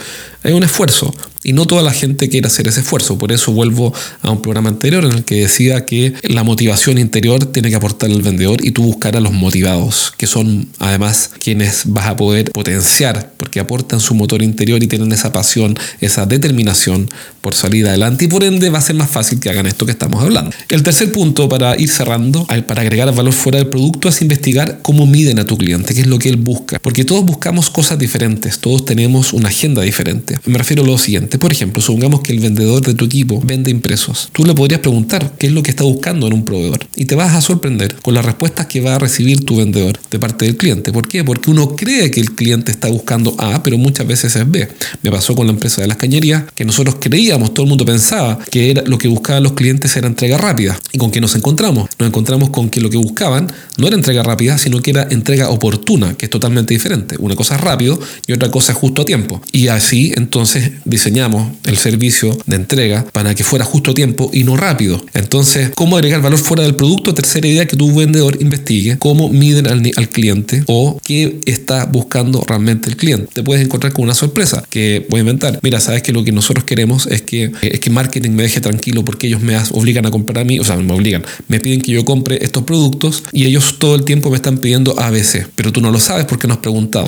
Es 0.45 0.53
un 0.53 0.63
esfuerzo. 0.63 1.13
Y 1.45 1.53
no 1.53 1.67
toda 1.67 1.83
la 1.83 1.91
gente 1.91 2.27
quiere 2.27 2.47
hacer 2.47 2.67
ese 2.67 2.81
esfuerzo. 2.81 3.19
Por 3.19 3.31
eso 3.31 3.51
vuelvo 3.51 3.93
a 4.23 4.31
un 4.31 4.41
programa 4.41 4.69
anterior 4.69 5.05
en 5.05 5.11
el 5.11 5.25
que 5.25 5.41
decía 5.41 5.85
que 5.85 6.15
la 6.23 6.43
motivación 6.43 6.97
interior 6.97 7.45
tiene 7.45 7.69
que 7.69 7.75
aportar 7.75 8.09
el 8.09 8.23
vendedor 8.23 8.65
y 8.65 8.71
tú 8.71 8.81
buscar 8.81 9.15
a 9.15 9.19
los 9.19 9.31
motivados, 9.31 10.11
que 10.17 10.25
son 10.25 10.67
además 10.79 11.29
quienes 11.37 11.83
vas 11.85 12.07
a 12.07 12.15
poder 12.15 12.51
potenciar, 12.51 13.31
porque 13.37 13.59
aportan 13.59 13.99
su 13.99 14.15
motor 14.15 14.41
interior 14.41 14.81
y 14.81 14.87
tienen 14.87 15.11
esa 15.11 15.31
pasión, 15.31 15.77
esa 16.01 16.25
determinación 16.25 17.09
por 17.41 17.53
salir 17.53 17.87
adelante 17.87 18.25
y 18.25 18.27
por 18.27 18.43
ende 18.43 18.71
va 18.71 18.79
a 18.79 18.81
ser 18.81 18.95
más 18.95 19.11
fácil 19.11 19.39
que 19.39 19.51
hagan 19.51 19.67
esto 19.67 19.85
que 19.85 19.91
estamos 19.91 20.23
hablando. 20.23 20.49
El 20.67 20.81
tercer 20.81 21.11
punto 21.11 21.47
para 21.47 21.79
ir 21.79 21.89
cerrando, 21.89 22.47
para 22.67 22.81
agregar 22.81 23.13
valor 23.13 23.33
fuera 23.33 23.59
del 23.59 23.67
producto, 23.67 24.09
es 24.09 24.19
investigar 24.23 24.79
cómo 24.81 25.05
miden 25.05 25.37
a 25.37 25.45
tu 25.45 25.59
cliente, 25.59 25.93
qué 25.93 26.01
es 26.01 26.07
lo 26.07 26.17
que 26.17 26.29
él 26.29 26.37
busca. 26.37 26.79
Porque 26.79 27.05
todos 27.05 27.23
buscamos 27.23 27.69
cosas 27.69 27.99
diferentes, 27.99 28.57
todos 28.57 28.83
tenemos 28.83 29.31
una 29.31 29.49
agenda 29.49 29.83
diferente. 29.83 30.34
Me 30.45 30.57
refiero 30.57 30.83
a 30.83 30.85
lo 30.85 30.97
siguiente, 30.97 31.37
por 31.37 31.51
ejemplo, 31.51 31.81
supongamos 31.81 32.21
que 32.21 32.33
el 32.33 32.39
vendedor 32.39 32.81
de 32.81 32.93
tu 32.93 33.05
equipo 33.05 33.41
vende 33.43 33.71
impresos. 33.71 34.29
Tú 34.31 34.45
le 34.45 34.53
podrías 34.53 34.81
preguntar 34.81 35.33
qué 35.37 35.47
es 35.47 35.53
lo 35.53 35.63
que 35.63 35.71
está 35.71 35.83
buscando 35.83 36.27
en 36.27 36.33
un 36.33 36.45
proveedor 36.45 36.79
y 36.95 37.05
te 37.05 37.15
vas 37.15 37.35
a 37.35 37.41
sorprender 37.41 37.95
con 38.01 38.13
las 38.13 38.25
respuestas 38.25 38.67
que 38.67 38.81
va 38.81 38.95
a 38.95 38.99
recibir 38.99 39.43
tu 39.45 39.57
vendedor 39.57 39.97
de 40.11 40.19
parte 40.19 40.45
del 40.45 40.57
cliente. 40.57 40.91
¿Por 40.91 41.07
qué? 41.07 41.23
Porque 41.23 41.49
uno 41.49 41.75
cree 41.75 42.11
que 42.11 42.19
el 42.19 42.33
cliente 42.33 42.71
está 42.71 42.87
buscando 42.87 43.35
A, 43.37 43.63
pero 43.63 43.77
muchas 43.77 44.07
veces 44.07 44.35
es 44.35 44.49
B. 44.49 44.67
Me 45.01 45.11
pasó 45.11 45.35
con 45.35 45.47
la 45.47 45.53
empresa 45.53 45.81
de 45.81 45.87
las 45.87 45.97
cañerías 45.97 46.43
que 46.53 46.65
nosotros 46.65 46.97
creíamos 46.99 47.53
todo 47.53 47.63
el 47.63 47.69
mundo 47.69 47.85
pensaba 47.85 48.39
que 48.51 48.81
lo 48.85 48.97
que 48.97 49.07
buscaban 49.07 49.43
los 49.43 49.53
clientes 49.53 49.95
era 49.95 50.07
entrega 50.07 50.37
rápida. 50.37 50.77
¿Y 50.91 50.97
con 50.97 51.11
qué 51.11 51.21
nos 51.21 51.35
encontramos? 51.35 51.89
Nos 51.99 52.07
encontramos 52.07 52.49
con 52.49 52.69
que 52.69 52.81
lo 52.81 52.89
que 52.89 52.97
buscaban 52.97 53.51
no 53.77 53.87
era 53.87 53.95
entrega 53.95 54.23
rápida, 54.23 54.57
sino 54.57 54.81
que 54.81 54.91
era 54.91 55.07
entrega 55.09 55.49
oportuna, 55.49 56.15
que 56.15 56.25
es 56.25 56.29
totalmente 56.29 56.73
diferente. 56.73 57.15
Una 57.19 57.35
cosa 57.35 57.55
es 57.55 57.61
rápido 57.61 57.99
y 58.27 58.33
otra 58.33 58.51
cosa 58.51 58.73
es 58.73 58.77
justo 58.77 59.01
a 59.01 59.05
tiempo. 59.05 59.41
Y 59.51 59.67
así 59.67 60.13
entonces 60.25 60.71
diseñamos 60.85 61.51
el 61.65 61.77
servicio 61.77 62.35
de 62.47 62.55
entrega 62.55 63.05
para 63.13 63.35
que 63.35 63.43
fuera 63.43 63.63
justo 63.63 63.91
a 63.91 63.93
tiempo 63.93 64.31
y 64.33 64.43
no 64.43 64.57
rápido. 64.57 65.05
Entonces, 65.13 65.69
¿cómo 65.75 65.97
agregar 65.97 66.21
valor 66.21 66.39
fuera 66.39 66.63
del 66.63 66.73
producto? 66.73 67.13
Tercera 67.13 67.47
idea 67.47 67.67
que 67.67 67.77
tu 67.77 67.93
vendedor 67.93 68.35
investigue 68.41 68.97
cómo 68.97 69.29
miden 69.29 69.67
al, 69.67 69.83
al 69.95 70.09
cliente 70.09 70.63
o 70.65 70.99
qué 71.03 71.39
está 71.45 71.85
buscando 71.85 72.43
realmente 72.47 72.89
el 72.89 72.97
cliente. 72.97 73.27
Te 73.33 73.43
puedes 73.43 73.63
encontrar 73.63 73.93
con 73.93 74.03
una 74.03 74.15
sorpresa 74.15 74.63
que 74.67 75.05
voy 75.09 75.19
a 75.19 75.21
inventar. 75.21 75.59
Mira, 75.61 75.79
sabes 75.79 76.01
que 76.01 76.11
lo 76.11 76.23
que 76.23 76.31
nosotros 76.31 76.65
queremos 76.65 77.05
es 77.05 77.21
que, 77.21 77.51
es 77.61 77.79
que 77.79 77.89
marketing 77.91 78.31
me 78.31 78.43
deje 78.43 78.61
tranquilo 78.61 79.05
porque 79.05 79.27
ellos 79.27 79.41
me 79.41 79.55
obligan 79.71 80.07
a 80.07 80.11
comprar 80.11 80.39
a 80.39 80.43
mí, 80.43 80.59
o 80.59 80.63
sea, 80.63 80.75
me 80.77 80.93
obligan, 80.93 81.23
me 81.47 81.59
piden 81.59 81.81
que 81.81 81.91
yo 81.91 82.03
compre 82.03 82.43
estos 82.43 82.63
productos 82.63 83.23
y 83.31 83.45
ellos 83.45 83.75
todo 83.77 83.93
el 83.93 84.05
tiempo 84.05 84.31
me 84.31 84.37
están 84.37 84.57
pidiendo 84.57 84.99
ABC, 84.99 85.47
pero 85.55 85.71
tú 85.71 85.81
no 85.81 85.91
lo 85.91 85.99
sabes 85.99 86.25
porque 86.25 86.47
no 86.47 86.55
has 86.55 86.59
preguntado. 86.61 87.07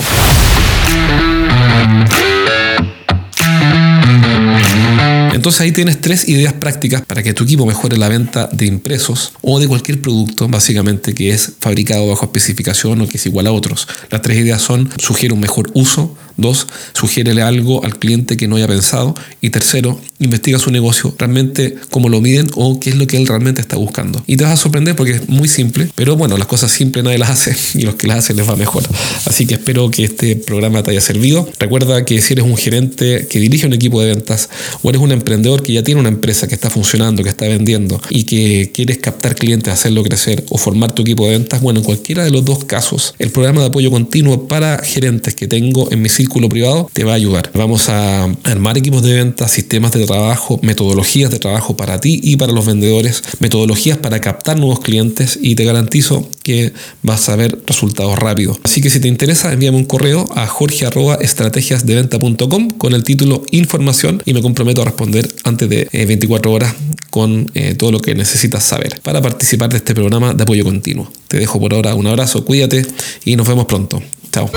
Entonces 5.34 5.62
ahí 5.62 5.72
tienes 5.72 6.02
tres 6.02 6.28
ideas 6.28 6.54
prácticas 6.54 7.04
para 7.04 7.22
que 7.24 7.34
tu 7.34 7.44
equipo 7.44 7.66
mejore 7.66 7.96
la 7.98 8.10
venta 8.10 8.50
de 8.52 8.66
impresos 8.66 9.34
o 9.42 9.60
de 9.60 9.68
cualquier 9.68 10.02
producto, 10.02 10.48
básicamente 10.48 11.14
que 11.14 11.30
es 11.30 11.54
fabricado 11.60 12.08
bajo 12.08 12.26
especificación 12.26 13.02
o 13.02 13.08
que 13.08 13.18
es 13.18 13.26
igual 13.28 13.48
a 13.48 13.52
otros. 13.52 13.88
Las 14.10 14.22
tres 14.22 14.38
ideas 14.38 14.62
son, 14.62 14.90
sugiere 14.98 15.34
un 15.34 15.40
mejor 15.40 15.70
uso, 15.74 16.18
Dos, 16.38 16.68
sugiérele 16.94 17.42
algo 17.42 17.84
al 17.84 17.98
cliente 17.98 18.38
que 18.38 18.48
no 18.48 18.58
haya 18.58 18.68
pensado. 18.68 19.16
Y 19.42 19.50
tercero, 19.50 20.00
investiga 20.20 20.60
su 20.60 20.70
negocio, 20.70 21.14
realmente 21.18 21.76
cómo 21.90 22.10
lo 22.10 22.22
miden 22.22 22.48
o 22.54 22.80
qué 22.80 22.92
es 22.92 22.96
lo 22.96 23.08
que 23.08 23.18
él 23.18 23.26
realmente 23.26 23.60
está 23.60 23.76
buscando. 23.76 24.24
Y 24.28 24.38
te 24.38 24.44
vas 24.44 24.54
a 24.54 24.58
sorprender 24.58 24.96
porque 24.96 25.14
es 25.14 25.30
muy 25.30 25.48
simple, 25.48 25.90
pero 25.96 26.16
bueno, 26.16 26.38
las 26.38 26.48
cosas 26.48 26.72
simples 26.72 27.04
nadie 27.04 27.18
las 27.18 27.32
hace 27.32 27.56
y 27.80 27.82
los 27.82 27.96
que 27.96 28.06
las 28.06 28.20
hacen 28.20 28.38
les 28.38 28.48
va 28.48 28.56
mejor. 28.56 28.84
Así 29.26 29.48
que 29.48 29.56
espero 29.56 29.90
que 29.90 30.04
este 30.04 30.36
programa 30.36 30.84
te 30.84 30.92
haya 30.92 31.02
servido. 31.02 31.50
Recuerda 31.60 32.06
que 32.06 32.22
si 32.22 32.34
eres 32.34 32.46
un 32.46 32.56
gerente 32.56 33.28
que 33.28 33.40
dirige 33.40 33.66
un 33.66 33.74
equipo 33.74 34.00
de 34.02 34.14
ventas 34.14 34.50
o 34.84 34.90
eres 34.90 35.02
un 35.02 35.12
emprendedor 35.12 35.64
que 35.64 35.74
ya 35.74 35.84
tiene 35.84 36.00
una 36.00 36.10
empresa 36.10 36.48
que 36.48 36.54
está 36.54 36.70
funcionando, 36.70 37.24
que 37.24 37.30
está 37.30 37.48
vendiendo 37.48 38.00
y 38.12 38.26
que 38.26 38.72
quieres 38.76 39.00
captar 39.00 39.34
clientes, 39.36 39.74
hacerlo 39.74 40.04
crecer 40.04 40.46
o 40.50 40.60
formar 40.60 40.94
tu 40.94 41.02
equipo 41.02 41.26
de 41.26 41.32
ventas, 41.32 41.62
bueno, 41.62 41.80
en 41.80 41.86
cualquiera 41.86 42.24
de 42.24 42.30
los 42.30 42.46
dos 42.46 42.64
casos, 42.66 43.16
el 43.18 43.32
programa 43.32 43.62
de 43.62 43.68
apoyo 43.68 43.90
continuo 43.90 44.48
para 44.48 44.84
gerentes 44.84 45.34
que 45.34 45.48
tengo 45.48 45.92
en 45.92 46.02
mi 46.02 46.10
sitio 46.10 46.27
privado 46.50 46.90
te 46.94 47.04
va 47.04 47.14
a 47.14 47.16
ayudar. 47.16 47.52
Vamos 47.54 47.90
a 47.90 48.26
armar 48.44 48.78
equipos 48.78 49.04
de 49.04 49.14
venta, 49.14 49.48
sistemas 49.48 49.92
de 49.92 50.06
trabajo, 50.06 50.60
metodologías 50.62 51.32
de 51.32 51.40
trabajo 51.40 51.76
para 51.76 52.00
ti 52.00 52.20
y 52.24 52.38
para 52.38 52.54
los 52.54 52.66
vendedores, 52.66 53.24
metodologías 53.40 53.98
para 53.98 54.22
captar 54.22 54.58
nuevos 54.58 54.80
clientes 54.80 55.40
y 55.42 55.56
te 55.56 55.66
garantizo 55.66 56.30
que 56.48 56.72
vas 57.04 57.28
a 57.28 57.36
ver 57.36 57.60
resultados 57.68 58.18
rápidos. 58.18 58.58
Así 58.64 58.80
que 58.80 58.90
si 58.90 59.02
te 59.02 59.10
interesa, 59.10 59.52
envíame 59.52 59.76
un 59.76 59.84
correo 59.84 60.30
a 60.34 60.48
jorge.estrategiasdeventa.com 60.48 62.70
con 62.70 62.94
el 62.94 63.04
título 63.04 63.44
Información 63.52 64.24
y 64.24 64.34
me 64.34 64.42
comprometo 64.42 64.82
a 64.82 64.86
responder 64.86 65.28
antes 65.44 65.68
de 65.68 65.90
24 65.92 66.50
eh, 66.50 66.54
horas 66.54 66.74
con 67.10 67.52
eh, 67.54 67.76
todo 67.76 67.92
lo 67.92 68.00
que 68.00 68.16
necesitas 68.16 68.64
saber 68.64 69.02
para 69.04 69.22
participar 69.22 69.72
de 69.72 69.78
este 69.78 69.94
programa 69.94 70.34
de 70.34 70.44
apoyo 70.44 70.64
continuo. 70.64 71.12
Te 71.28 71.38
dejo 71.38 71.60
por 71.60 71.74
ahora 71.74 71.96
un 71.96 72.08
abrazo, 72.08 72.46
cuídate 72.46 72.86
y 73.26 73.36
nos 73.36 73.46
vemos 73.46 73.66
pronto. 73.66 74.02
Chao. 74.32 74.50